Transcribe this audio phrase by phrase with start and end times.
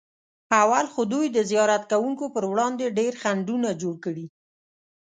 [0.63, 4.25] اول خو دوی د زیارت کوونکو پر وړاندې ډېر خنډونه جوړ کړي.